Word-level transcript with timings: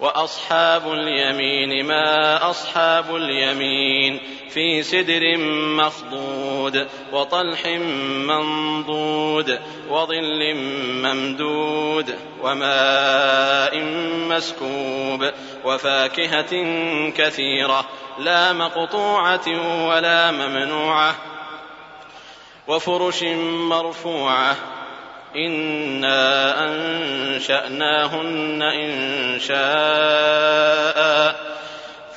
وأصحاب 0.00 0.92
اليمين 0.92 1.86
ما 1.86 2.50
أصحاب 2.50 3.16
اليمين 3.16 4.20
في 4.50 4.82
سدر 4.82 5.38
مخضود 5.76 6.86
وطلح 7.12 7.66
منضود 8.26 9.58
وظل 9.90 10.54
ممدود 11.04 12.14
وماء 12.42 13.80
مسكوب 14.28 15.30
وفاكهة 15.64 16.52
كثيرة 17.10 17.84
لا 18.18 18.52
مقطوعة 18.52 19.48
ولا 19.88 20.30
ممنوعة 20.30 21.14
وفرش 22.68 23.22
مرفوعة 23.70 24.56
إنا 25.36 26.64
أنشأناهن 26.64 28.62
إن 28.62 28.90
شاء 29.40 30.96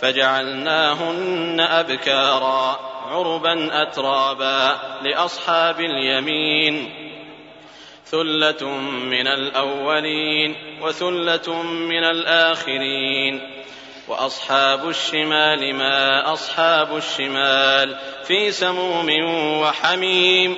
فجعلناهن 0.02 1.60
أبكارا 1.60 2.80
عربا 3.10 3.82
أترابا 3.82 4.80
لأصحاب 5.02 5.80
اليمين 5.80 6.90
ثلة 8.06 8.70
من 8.88 9.28
الأولين 9.28 10.56
وثلة 10.82 11.64
من 11.64 12.04
الآخرين 12.04 13.42
واصحاب 14.08 14.90
الشمال 14.90 15.76
ما 15.76 16.34
اصحاب 16.34 16.98
الشمال 16.98 17.98
في 18.24 18.52
سموم 18.52 19.10
وحميم 19.62 20.58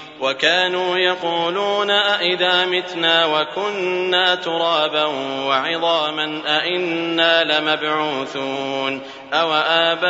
وكانوا 0.21 0.97
يقولون 0.97 1.89
أئذا 1.89 2.65
متنا 2.65 3.25
وكنا 3.25 4.35
ترابا 4.35 5.05
وعظاما 5.47 6.41
أئنا 6.45 7.43
لمبعوثون 7.43 9.01
أو 9.33 9.53
آباؤنا 9.53 10.01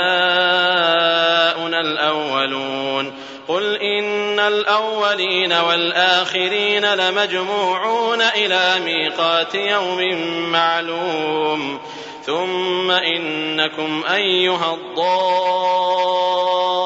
الأولون 1.82 3.14
قل 3.48 3.76
إن 3.76 4.40
الأولين 4.40 5.54
والآخرين 5.54 6.94
لمجموعون 6.94 8.22
إلى 8.22 8.80
ميقات 8.86 9.56
يوم 9.56 10.00
معلوم 10.52 11.80
ثم 12.26 12.92
إنكم 12.92 14.04
أيها 14.14 14.74
الضالون 14.74 16.61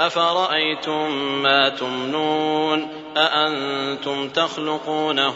افرايتم 0.00 1.10
ما 1.42 1.68
تمنون 1.68 2.88
اانتم 3.16 4.28
تخلقونه 4.28 5.34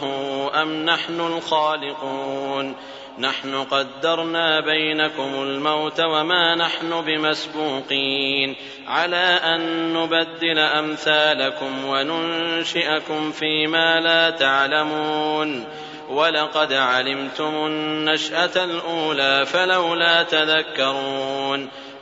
ام 0.61 0.85
نحن 0.85 1.19
الخالقون 1.19 2.75
نحن 3.19 3.55
قدرنا 3.55 4.59
بينكم 4.59 5.43
الموت 5.43 5.99
وما 5.99 6.55
نحن 6.55 7.01
بمسبوقين 7.01 8.55
على 8.87 9.39
ان 9.43 9.93
نبدل 9.93 10.59
امثالكم 10.59 11.85
وننشئكم 11.85 13.31
فيما 13.31 13.99
لا 13.99 14.29
تعلمون 14.29 15.65
ولقد 16.09 16.73
علمتم 16.73 17.65
النشأة 17.65 18.63
الأولى 18.63 19.45
فلولا 19.45 20.23
تذكرون 20.23 21.69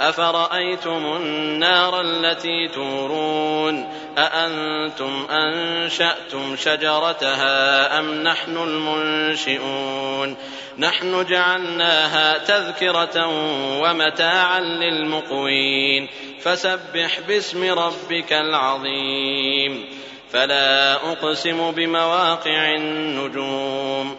أفرأيتم 0.00 1.16
النار 1.16 2.00
التي 2.00 2.68
تورون 2.68 3.88
أأنتم 4.18 5.26
أنشأتم 5.30 6.56
شجرتها 6.56 7.98
أم 7.98 8.22
نحن 8.22 8.56
المنشئون 8.56 10.36
نحن 10.78 11.24
جعلناها 11.24 12.38
تذكرة 12.38 13.26
ومتاعا 13.80 14.60
للمقوين 14.60 16.08
فسبح 16.40 17.20
باسم 17.28 17.78
ربك 17.78 18.32
العظيم 18.32 19.84
فلا 20.32 20.94
أقسم 20.94 21.70
بمواقع 21.70 22.74
النجوم 22.74 24.18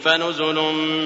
فنزل 0.00 0.54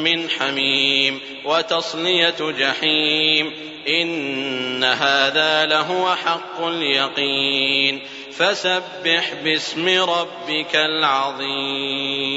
من 0.05 0.31
حميم 0.31 1.21
وتصلية 1.45 2.37
جحيم. 2.41 3.53
إن 3.89 4.85
هذا 4.85 5.67
لهو 5.67 6.15
حق 6.15 6.65
اليقين. 6.65 8.01
فسبح 8.33 9.35
باسم 9.45 9.89
ربك 9.89 10.77
العظيم. 10.77 12.32